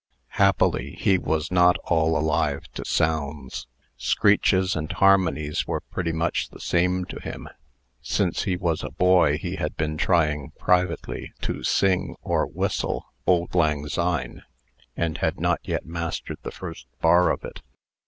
Happily, 0.29 0.95
he 0.99 1.19
was 1.19 1.51
not 1.51 1.77
all 1.83 2.17
alive 2.17 2.63
to 2.73 2.83
sounds. 2.83 3.67
Screeches 3.97 4.75
and 4.75 4.91
harmonies 4.91 5.67
were 5.67 5.81
pretty 5.81 6.11
much 6.11 6.49
the 6.49 6.59
same 6.59 7.05
to 7.05 7.19
him. 7.19 7.47
Since 8.01 8.45
he 8.45 8.57
was 8.57 8.81
a 8.83 8.89
boy, 8.89 9.37
he 9.37 9.57
had 9.57 9.77
been 9.77 9.97
trying 9.97 10.53
(privately) 10.57 11.33
to 11.41 11.61
sing, 11.63 12.15
or 12.23 12.47
whistle, 12.47 13.05
"Auld 13.27 13.53
Lang 13.53 13.87
Syne," 13.87 14.41
and 14.97 15.19
had 15.19 15.39
not 15.39 15.59
yet 15.63 15.85
mastered 15.85 16.39
the 16.41 16.49
first 16.49 16.87
bar 16.99 17.29
of 17.29 17.45
it. 17.45 17.61